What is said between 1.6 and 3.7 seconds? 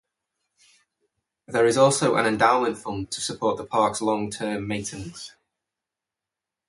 is also an endowment fund to support the